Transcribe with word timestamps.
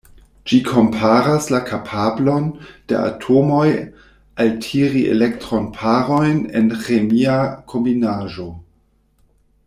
Ĝi 0.51 0.57
komparas 0.67 1.49
la 1.55 1.59
kapablon 1.65 2.47
de 2.91 2.97
atomoj 3.01 3.65
altiri 4.45 5.03
elektron-parojn 5.17 6.41
en 6.61 6.71
ĥemia 6.87 7.37
kombinaĵo. 7.75 8.49